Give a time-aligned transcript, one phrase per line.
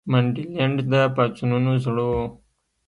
[0.11, 2.25] منډلینډ د پاڅونونو زړه وو.